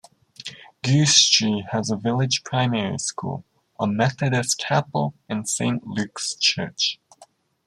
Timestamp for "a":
1.91-1.95, 3.79-3.85